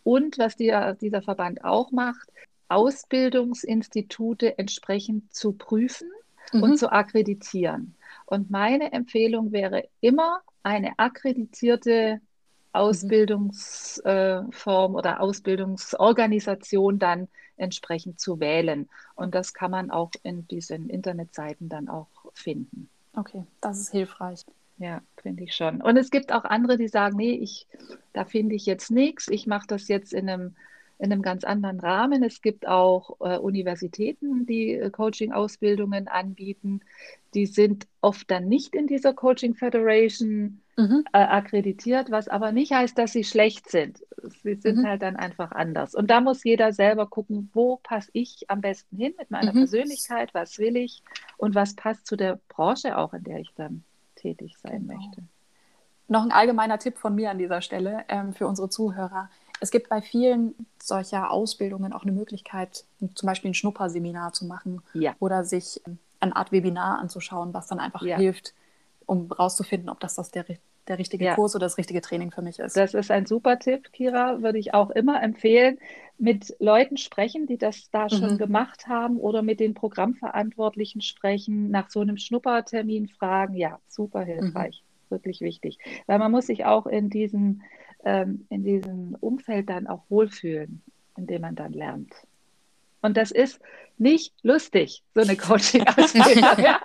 [0.03, 2.29] Und was die, dieser Verband auch macht,
[2.69, 6.09] Ausbildungsinstitute entsprechend zu prüfen
[6.51, 6.63] mhm.
[6.63, 7.95] und zu akkreditieren.
[8.25, 12.19] Und meine Empfehlung wäre immer, eine akkreditierte
[12.71, 18.89] Ausbildungsform oder Ausbildungsorganisation dann entsprechend zu wählen.
[19.15, 22.89] Und das kann man auch in diesen Internetseiten dann auch finden.
[23.15, 24.43] Okay, das ist hilfreich.
[24.79, 25.81] Ja, finde ich schon.
[25.81, 27.67] Und es gibt auch andere, die sagen, nee, ich,
[28.11, 30.55] da finde ich jetzt nichts, ich mache das jetzt in einem
[31.03, 32.23] in einem ganz anderen Rahmen.
[32.23, 36.79] Es gibt auch äh, Universitäten, die äh, Coaching-Ausbildungen anbieten.
[37.33, 41.03] Die sind oft dann nicht in dieser Coaching Federation mhm.
[41.11, 44.01] äh, akkreditiert, was aber nicht heißt, dass sie schlecht sind.
[44.43, 44.87] Sie sind mhm.
[44.87, 45.93] halt dann einfach anders.
[45.93, 49.57] Und da muss jeder selber gucken, wo passe ich am besten hin mit meiner mhm.
[49.57, 51.03] Persönlichkeit, was will ich
[51.35, 53.83] und was passt zu der Branche auch, in der ich dann
[54.15, 54.93] tätig sein genau.
[54.93, 55.21] möchte.
[56.07, 59.29] Noch ein allgemeiner Tipp von mir an dieser Stelle ähm, für unsere Zuhörer.
[59.63, 62.83] Es gibt bei vielen solcher Ausbildungen auch eine Möglichkeit,
[63.15, 65.15] zum Beispiel ein Schnupperseminar zu machen ja.
[65.19, 65.81] oder sich
[66.19, 68.17] eine Art Webinar anzuschauen, was dann einfach ja.
[68.17, 68.53] hilft,
[69.05, 70.43] um herauszufinden, ob das, das der,
[70.89, 71.35] der richtige ja.
[71.35, 72.75] Kurs oder das richtige Training für mich ist.
[72.75, 75.79] Das ist ein super Tipp, Kira, würde ich auch immer empfehlen.
[76.17, 78.37] Mit Leuten sprechen, die das da schon mhm.
[78.37, 83.55] gemacht haben oder mit den Programmverantwortlichen sprechen, nach so einem Schnuppertermin fragen.
[83.55, 85.13] Ja, super hilfreich, mhm.
[85.13, 85.79] wirklich wichtig.
[86.05, 87.61] Weil man muss sich auch in diesem,
[88.03, 90.81] ähm, in diesem Umfeld dann auch wohlfühlen,
[91.17, 92.13] in dem man dann lernt.
[93.01, 93.59] Und das ist
[93.97, 96.63] nicht lustig, so eine Coaching-Ausbildung.
[96.63, 96.81] ja,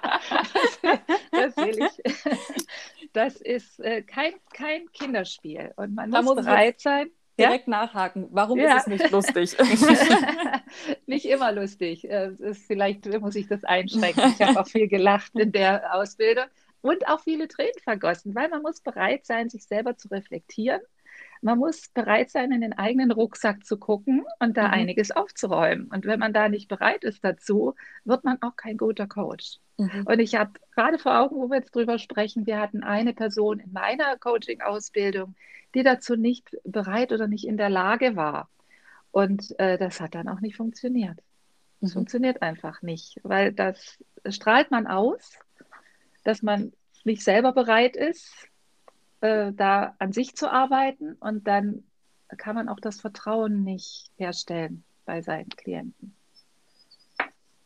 [1.33, 3.13] das, das, ich.
[3.13, 5.73] Das ist äh, kein, kein Kinderspiel.
[5.77, 7.11] Und man da muss, bereit sein.
[7.39, 7.71] Direkt ja?
[7.71, 8.27] nachhaken.
[8.31, 8.77] Warum ja.
[8.77, 9.57] ist es nicht lustig?
[11.07, 12.09] nicht immer lustig.
[12.09, 14.35] Äh, ist, vielleicht muss ich das einschränken.
[14.39, 16.47] Ich habe auch viel gelacht in der Ausbildung
[16.83, 20.81] und auch viele Tränen vergossen, weil man muss bereit sein, sich selber zu reflektieren
[21.43, 24.75] man muss bereit sein, in den eigenen Rucksack zu gucken und da mhm.
[24.75, 25.89] einiges aufzuräumen.
[25.89, 27.75] Und wenn man da nicht bereit ist dazu,
[28.05, 29.59] wird man auch kein guter Coach.
[29.77, 30.05] Mhm.
[30.07, 33.61] Und ich habe gerade vor Augen, wo wir jetzt drüber sprechen, wir hatten eine Person
[33.61, 35.35] in meiner Coaching-Ausbildung,
[35.75, 38.49] die dazu nicht bereit oder nicht in der Lage war.
[39.11, 41.19] Und äh, das hat dann auch nicht funktioniert.
[41.81, 41.95] Es mhm.
[41.95, 45.39] funktioniert einfach nicht, weil das strahlt man aus,
[46.25, 46.73] dass man
[47.05, 48.49] nicht selber bereit ist,
[49.21, 51.85] äh, da an sich zu arbeiten und dann
[52.37, 56.15] kann man auch das Vertrauen nicht herstellen bei seinen Klienten.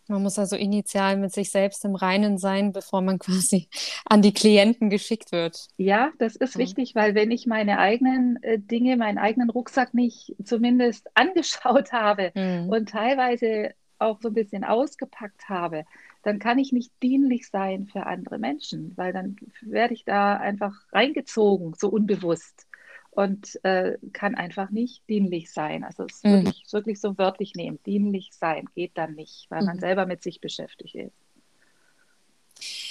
[0.09, 3.69] Man muss also initial mit sich selbst im Reinen sein, bevor man quasi
[4.05, 5.69] an die Klienten geschickt wird.
[5.77, 6.61] Ja, das ist ja.
[6.61, 12.33] wichtig, weil wenn ich meine eigenen äh, Dinge, meinen eigenen Rucksack nicht zumindest angeschaut habe
[12.35, 12.69] mhm.
[12.69, 15.85] und teilweise auch so ein bisschen ausgepackt habe,
[16.23, 20.75] dann kann ich nicht dienlich sein für andere Menschen, weil dann werde ich da einfach
[20.93, 22.67] reingezogen, so unbewusst
[23.11, 25.85] und äh, kann einfach nicht dienlich sein.
[25.85, 26.31] Also es mhm.
[26.31, 27.79] würde ich wirklich so wörtlich nehmen.
[27.85, 29.67] Dienlich sein geht dann nicht, weil mhm.
[29.67, 31.22] man selber mit sich beschäftigt ist.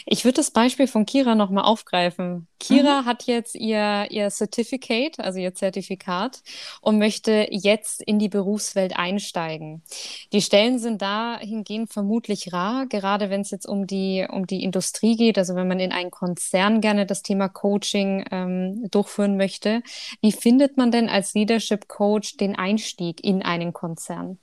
[0.05, 2.47] Ich würde das Beispiel von Kira nochmal aufgreifen.
[2.59, 3.05] Kira mhm.
[3.05, 6.41] hat jetzt ihr, ihr Certificate, also ihr Zertifikat,
[6.81, 9.83] und möchte jetzt in die Berufswelt einsteigen.
[10.31, 15.15] Die Stellen sind dahingehend vermutlich rar, gerade wenn es jetzt um die, um die Industrie
[15.15, 19.81] geht, also wenn man in einen Konzern gerne das Thema Coaching ähm, durchführen möchte.
[20.21, 24.39] Wie findet man denn als Leadership Coach den Einstieg in einen Konzern?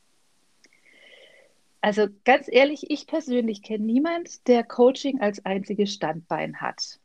[1.80, 6.98] Also ganz ehrlich, ich persönlich kenne niemand, der Coaching als einziges Standbein hat.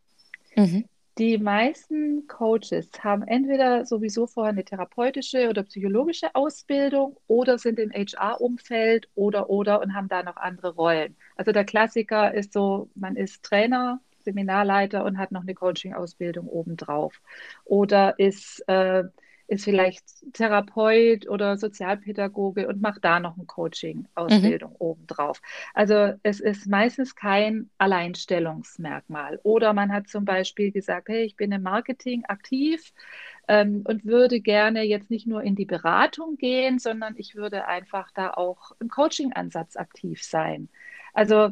[0.56, 0.86] Mhm.
[1.20, 7.92] Die meisten Coaches haben entweder sowieso vorher eine therapeutische oder psychologische Ausbildung oder sind im
[7.92, 11.16] HR-Umfeld oder oder und haben da noch andere Rollen.
[11.36, 17.22] Also der Klassiker ist so, man ist Trainer, Seminarleiter und hat noch eine Coaching-Ausbildung obendrauf.
[17.64, 19.04] Oder ist äh,
[19.48, 20.04] ist vielleicht
[20.34, 24.78] Therapeut oder Sozialpädagoge und macht da noch eine Coaching-Ausbildung mhm.
[24.80, 25.42] obendrauf.
[25.74, 29.40] Also es ist meistens kein Alleinstellungsmerkmal.
[29.44, 32.94] Oder man hat zum Beispiel gesagt, hey, ich bin im Marketing aktiv
[33.48, 38.12] ähm, und würde gerne jetzt nicht nur in die Beratung gehen, sondern ich würde einfach
[38.12, 40.70] da auch im Coaching-Ansatz aktiv sein.
[41.14, 41.52] Also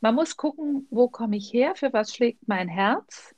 [0.00, 3.34] man muss gucken, wo komme ich her, für was schlägt mein Herz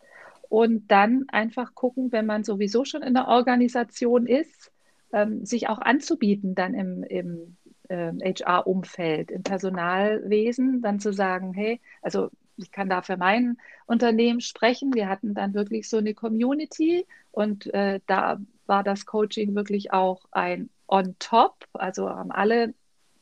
[0.49, 4.73] und dann einfach gucken, wenn man sowieso schon in der Organisation ist,
[5.13, 7.57] ähm, sich auch anzubieten dann im, im
[7.89, 14.41] äh, HR-Umfeld, im Personalwesen, dann zu sagen, hey, also ich kann da für mein Unternehmen
[14.41, 14.95] sprechen.
[14.95, 20.25] Wir hatten dann wirklich so eine Community und äh, da war das Coaching wirklich auch
[20.31, 21.67] ein On-Top.
[21.73, 22.75] Also haben alle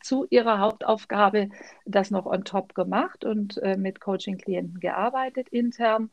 [0.03, 1.49] zu ihrer Hauptaufgabe
[1.85, 6.11] das noch on top gemacht und äh, mit Coaching-Klienten gearbeitet intern.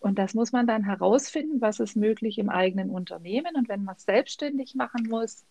[0.00, 3.54] Und das muss man dann herausfinden, was ist möglich im eigenen Unternehmen.
[3.54, 5.44] Und wenn man es selbstständig machen muss,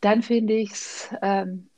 [0.00, 1.68] dann finde ich es, ähm,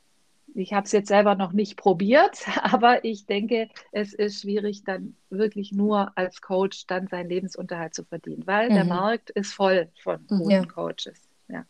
[0.53, 5.15] ich habe es jetzt selber noch nicht probiert, aber ich denke, es ist schwierig, dann
[5.29, 8.75] wirklich nur als Coach dann seinen Lebensunterhalt zu verdienen, weil mhm.
[8.75, 10.65] der Markt ist voll von guten ja.
[10.65, 11.19] Coaches.
[11.49, 11.65] Ja.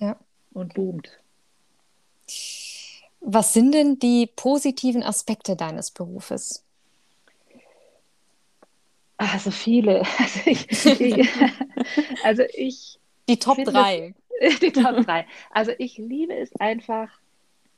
[0.00, 0.16] ja.
[0.52, 1.10] Und boomt.
[3.20, 6.65] Was sind denn die positiven Aspekte deines Berufes?
[9.16, 10.02] Also viele.
[10.18, 11.28] Also ich, ich,
[12.24, 12.98] also ich
[13.28, 14.14] die Top drei.
[14.60, 15.26] die Top drei.
[15.50, 17.10] Also ich liebe es einfach,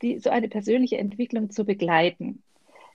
[0.03, 2.43] die, so eine persönliche Entwicklung zu begleiten.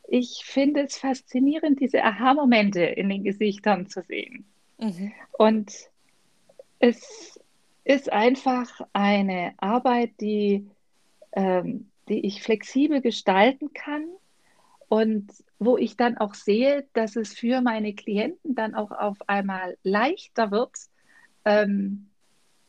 [0.08, 4.46] Ich finde es faszinierend, diese Aha-Momente in den Gesichtern zu sehen.
[4.78, 5.14] Mhm.
[5.32, 5.74] Und
[6.80, 7.40] es
[7.86, 10.68] ist einfach eine Arbeit, die
[11.36, 14.06] ähm, die ich flexibel gestalten kann
[14.94, 19.76] und wo ich dann auch sehe, dass es für meine Klienten dann auch auf einmal
[19.82, 20.78] leichter wird,
[21.46, 22.12] ähm,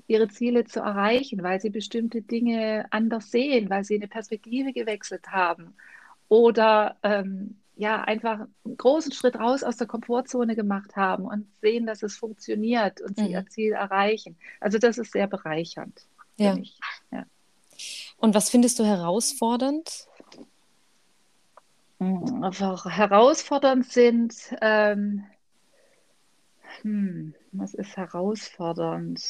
[0.07, 5.29] ihre Ziele zu erreichen, weil sie bestimmte Dinge anders sehen, weil sie eine Perspektive gewechselt
[5.29, 5.75] haben
[6.29, 11.85] oder ähm, ja einfach einen großen Schritt raus aus der Komfortzone gemacht haben und sehen,
[11.85, 13.31] dass es funktioniert und sie mhm.
[13.33, 14.39] ihr Ziel erreichen.
[14.61, 16.07] Also das ist sehr bereichernd
[16.39, 16.57] ja.
[17.13, 17.27] Ja.
[18.17, 20.07] Und was findest du herausfordernd?
[22.43, 25.25] Einfach herausfordernd sind, ähm,
[26.83, 29.23] hm, was ist herausfordernd?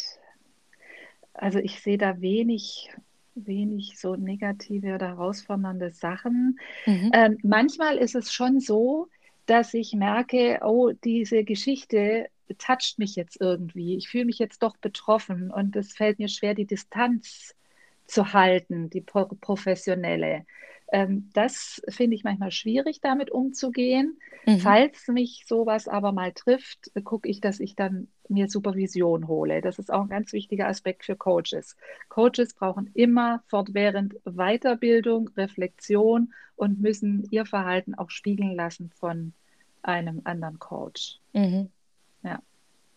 [1.34, 2.90] Also ich sehe da wenig,
[3.34, 6.58] wenig so negative oder herausfordernde Sachen.
[6.86, 7.10] Mhm.
[7.12, 9.08] Ähm, manchmal ist es schon so,
[9.46, 13.96] dass ich merke, oh, diese Geschichte toucht mich jetzt irgendwie.
[13.96, 17.54] Ich fühle mich jetzt doch betroffen und es fällt mir schwer, die Distanz
[18.06, 20.44] zu halten, die professionelle.
[20.92, 24.18] Ähm, das finde ich manchmal schwierig, damit umzugehen.
[24.46, 24.58] Mhm.
[24.58, 29.60] Falls mich sowas aber mal trifft, gucke ich, dass ich dann mir Supervision hole.
[29.60, 31.76] Das ist auch ein ganz wichtiger Aspekt für Coaches.
[32.08, 39.32] Coaches brauchen immer fortwährend Weiterbildung, Reflexion und müssen ihr Verhalten auch spiegeln lassen von
[39.82, 41.18] einem anderen Coach.
[41.32, 41.70] Mhm.
[42.22, 42.40] Ja,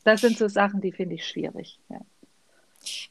[0.04, 1.80] das sind so Sachen, die finde ich schwierig.
[1.89, 2.02] Ja.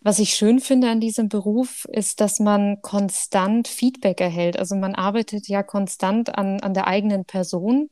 [0.01, 4.59] Was ich schön finde an diesem Beruf ist, dass man konstant Feedback erhält.
[4.59, 7.89] Also man arbeitet ja konstant an, an der eigenen Person.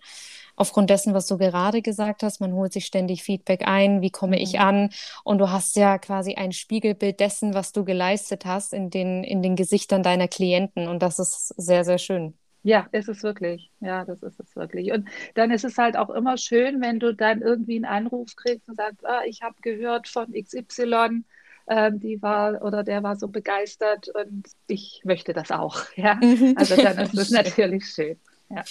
[0.57, 4.41] Aufgrund dessen, was du gerade gesagt hast, man holt sich ständig Feedback ein, wie komme
[4.41, 4.61] ich mhm.
[4.61, 4.91] an?
[5.25, 9.43] Und du hast ja quasi ein Spiegelbild dessen, was du geleistet hast in den, in
[9.43, 10.89] den Gesichtern deiner Klienten.
[10.89, 12.35] Und das ist sehr, sehr schön.
[12.63, 13.71] Ja, ist es wirklich.
[13.81, 14.91] Ja, das ist es wirklich.
[14.91, 18.69] Und dann ist es halt auch immer schön, wenn du dann irgendwie einen Anruf kriegst
[18.69, 21.25] und sagst, ah, ich habe gehört von XY,
[21.67, 25.83] ähm, die war oder der war so begeistert und ich möchte das auch.
[25.97, 26.15] Ja?
[26.17, 26.55] Mhm.
[26.57, 28.19] Also dann ist es natürlich schön.
[28.51, 28.63] Ja.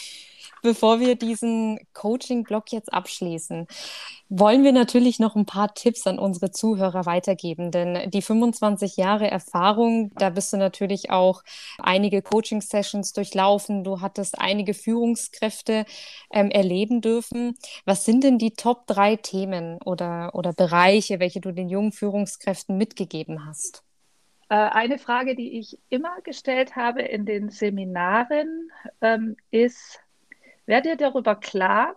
[0.63, 3.67] Bevor wir diesen Coaching-Blog jetzt abschließen,
[4.29, 7.69] wollen wir natürlich noch ein paar Tipps an unsere Zuhörer weitergeben.
[7.69, 11.43] Denn die 25 Jahre Erfahrung, da bist du natürlich auch
[11.79, 13.83] einige Coaching-Sessions durchlaufen.
[13.83, 15.83] Du hattest einige Führungskräfte
[16.31, 17.55] ähm, erleben dürfen.
[17.83, 22.77] Was sind denn die Top drei Themen oder, oder Bereiche, welche du den jungen Führungskräften
[22.77, 23.83] mitgegeben hast?
[24.47, 28.71] Äh, eine Frage, die ich immer gestellt habe in den Seminaren,
[29.01, 29.99] ähm, ist,
[30.65, 31.95] Werd dir darüber klar,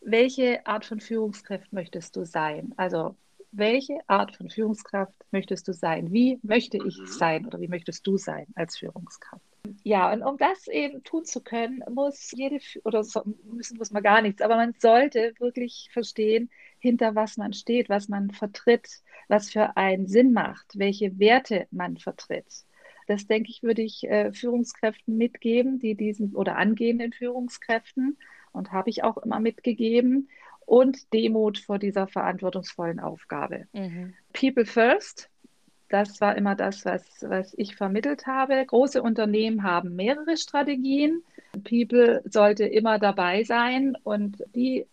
[0.00, 2.72] welche Art von Führungskraft möchtest du sein?
[2.76, 3.16] Also
[3.52, 6.12] welche Art von Führungskraft möchtest du sein?
[6.12, 7.06] Wie möchte ich mhm.
[7.06, 9.44] sein oder wie möchtest du sein als Führungskraft?
[9.82, 14.02] Ja, und um das eben tun zu können, muss jede, oder so, müssen muss man
[14.02, 18.88] gar nichts, aber man sollte wirklich verstehen, hinter was man steht, was man vertritt,
[19.28, 22.64] was für einen Sinn macht, welche Werte man vertritt.
[23.10, 28.16] Das denke ich, würde ich äh, Führungskräften mitgeben, die diesen oder angehenden Führungskräften
[28.52, 30.28] und habe ich auch immer mitgegeben
[30.64, 33.66] und Demut vor dieser verantwortungsvollen Aufgabe.
[33.72, 34.14] Mhm.
[34.32, 35.28] People first,
[35.88, 38.64] das war immer das, was, was ich vermittelt habe.
[38.64, 41.24] Große Unternehmen haben mehrere Strategien.
[41.68, 44.86] People sollte immer dabei sein und die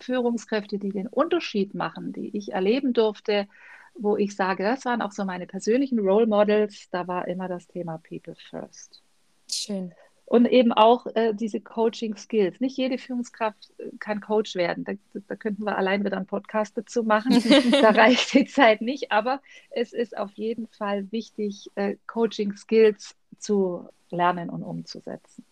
[0.00, 3.46] Führungskräfte, die den Unterschied machen, die ich erleben durfte,
[3.94, 6.88] wo ich sage, das waren auch so meine persönlichen Role Models.
[6.90, 9.02] Da war immer das Thema People First.
[9.50, 9.92] Schön.
[10.24, 12.60] Und eben auch äh, diese Coaching-Skills.
[12.60, 14.84] Nicht jede Führungskraft äh, kann Coach werden.
[14.84, 14.92] Da,
[15.28, 17.32] da, könnten wir allein wieder einen Podcast dazu machen.
[17.82, 19.12] da reicht die Zeit nicht.
[19.12, 25.44] Aber es ist auf jeden Fall wichtig, äh, Coaching-Skills zu lernen und umzusetzen.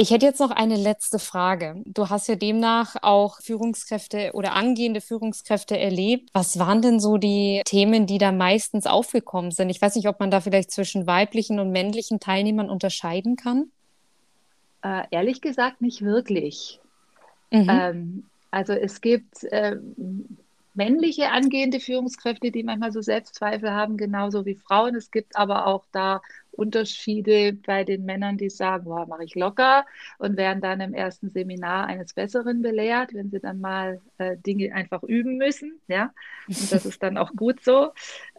[0.00, 1.82] Ich hätte jetzt noch eine letzte Frage.
[1.84, 6.30] Du hast ja demnach auch Führungskräfte oder angehende Führungskräfte erlebt.
[6.32, 9.68] Was waren denn so die Themen, die da meistens aufgekommen sind?
[9.68, 13.72] Ich weiß nicht, ob man da vielleicht zwischen weiblichen und männlichen Teilnehmern unterscheiden kann.
[14.82, 16.80] Äh, ehrlich gesagt nicht wirklich.
[17.50, 17.68] Mhm.
[17.68, 19.76] Ähm, also es gibt äh,
[20.80, 24.94] männliche angehende Führungskräfte, die manchmal so Selbstzweifel haben, genauso wie Frauen.
[24.94, 29.84] Es gibt aber auch da Unterschiede bei den Männern, die sagen, boah, mache ich locker
[30.16, 34.74] und werden dann im ersten Seminar eines Besseren belehrt, wenn sie dann mal äh, Dinge
[34.74, 35.80] einfach üben müssen.
[35.86, 36.14] Ja,
[36.48, 37.90] und das ist dann auch gut so.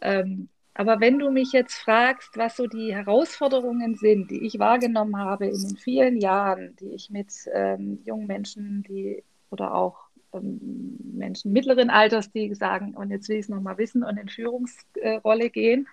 [0.02, 5.18] Ähm, aber wenn du mich jetzt fragst, was so die Herausforderungen sind, die ich wahrgenommen
[5.18, 10.98] habe in den vielen Jahren, die ich mit ähm, jungen Menschen, die oder auch ähm,
[11.14, 15.50] Menschen mittleren Alters, die sagen, und jetzt will ich es nochmal wissen und in Führungsrolle
[15.50, 15.88] gehen,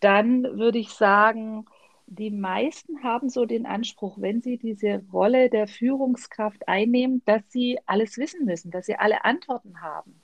[0.00, 1.64] dann würde ich sagen,
[2.06, 7.78] die meisten haben so den Anspruch, wenn sie diese Rolle der Führungskraft einnehmen, dass sie
[7.86, 10.20] alles wissen müssen, dass sie alle Antworten haben.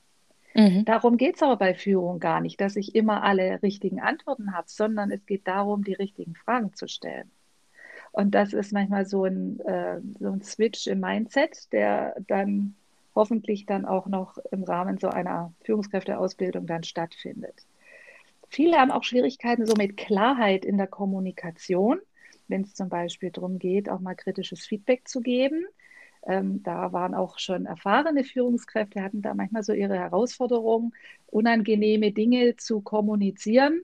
[0.55, 0.85] Mhm.
[0.85, 4.67] Darum geht es aber bei Führung gar nicht, dass ich immer alle richtigen Antworten habe,
[4.69, 7.31] sondern es geht darum, die richtigen Fragen zu stellen.
[8.11, 12.75] Und das ist manchmal so ein, äh, so ein Switch im Mindset, der dann
[13.17, 17.67] hoffentlich dann auch noch im Rahmen so einer Führungskräfteausbildung dann stattfindet.
[18.49, 21.99] Viele haben auch Schwierigkeiten so mit Klarheit in der Kommunikation,
[22.47, 25.67] wenn es zum Beispiel darum geht, auch mal kritisches Feedback zu geben.
[26.25, 30.93] Ähm, da waren auch schon erfahrene Führungskräfte, hatten da manchmal so ihre Herausforderungen,
[31.27, 33.83] unangenehme Dinge zu kommunizieren,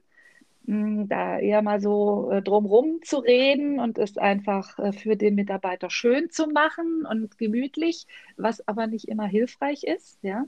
[0.65, 5.89] da eher mal so äh, drumrum zu reden und es einfach äh, für den Mitarbeiter
[5.89, 10.19] schön zu machen und gemütlich, was aber nicht immer hilfreich ist.
[10.23, 10.45] Ja?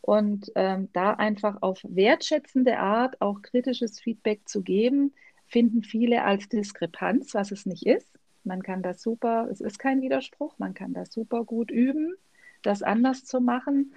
[0.00, 5.12] Und ähm, da einfach auf wertschätzende Art auch kritisches Feedback zu geben,
[5.46, 8.08] finden viele als Diskrepanz, was es nicht ist.
[8.44, 12.14] Man kann das super, es ist kein Widerspruch, man kann das super gut üben,
[12.62, 13.92] das anders zu machen.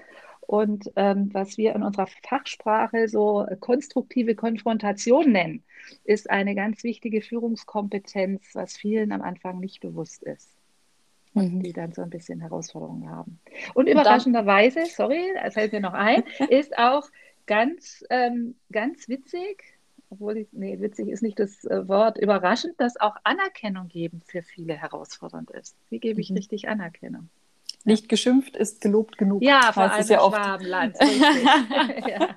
[0.48, 5.64] Und ähm, was wir in unserer Fachsprache so konstruktive Konfrontation nennen,
[6.04, 10.50] ist eine ganz wichtige Führungskompetenz, was vielen am Anfang nicht bewusst ist
[11.34, 11.64] und mhm.
[11.64, 13.40] die dann so ein bisschen Herausforderungen haben.
[13.74, 17.10] Und überraschenderweise, sorry, es fällt mir noch ein, ist auch
[17.46, 19.64] ganz, ähm, ganz witzig,
[20.10, 24.44] obwohl ich, nee, witzig ist nicht das äh, Wort, überraschend, dass auch Anerkennung geben für
[24.44, 25.76] viele herausfordernd ist.
[25.90, 26.38] Wie gebe ich mhm.
[26.38, 27.30] richtig Anerkennung?
[27.86, 29.42] Nicht geschimpft ist gelobt genug.
[29.42, 30.38] Ja, vor allem ja oft.
[30.38, 30.96] Schwabenland.
[32.08, 32.30] ja,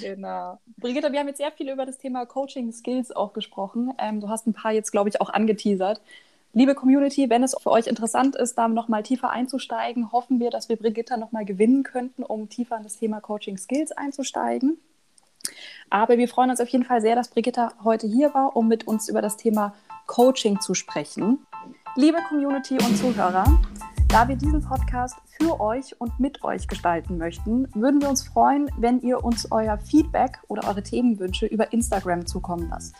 [0.00, 0.58] genau.
[0.78, 3.92] Brigitte, wir haben jetzt sehr viel über das Thema Coaching Skills auch gesprochen.
[3.98, 6.00] Ähm, du hast ein paar jetzt, glaube ich, auch angeteasert.
[6.54, 10.50] Liebe Community, wenn es für euch interessant ist, da noch mal tiefer einzusteigen, hoffen wir,
[10.50, 14.78] dass wir Brigitta noch mal gewinnen könnten, um tiefer in das Thema Coaching Skills einzusteigen.
[15.90, 18.86] Aber wir freuen uns auf jeden Fall sehr, dass Brigitta heute hier war, um mit
[18.86, 19.74] uns über das Thema
[20.06, 21.46] Coaching zu sprechen.
[21.96, 23.44] Liebe Community und Zuhörer,
[24.12, 28.70] da wir diesen Podcast für euch und mit euch gestalten möchten, würden wir uns freuen,
[28.76, 32.94] wenn ihr uns euer Feedback oder eure Themenwünsche über Instagram zukommen lasst.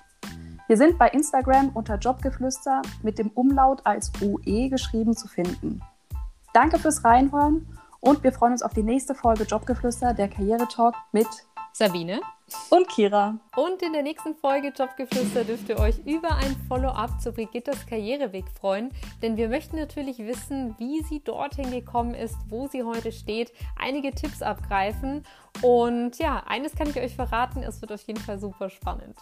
[0.68, 5.83] Wir sind bei Instagram unter Jobgeflüster mit dem Umlaut als UE geschrieben zu finden.
[6.55, 7.66] Danke fürs Reinhören
[8.01, 11.29] und wir freuen uns auf die nächste Folge Jobgeflüster, der Karrieretalk mit
[11.75, 12.22] Sabine
[12.70, 13.38] und Kira.
[13.56, 18.44] Und in der nächsten Folge Jobgeflüster dürft ihr euch über ein Follow-up zu Brigittas Karriereweg
[18.58, 18.90] freuen,
[19.22, 24.12] denn wir möchten natürlich wissen, wie sie dorthin gekommen ist, wo sie heute steht, einige
[24.12, 25.24] Tipps abgreifen
[25.60, 29.16] und ja, eines kann ich euch verraten, es wird auf jeden Fall super spannend.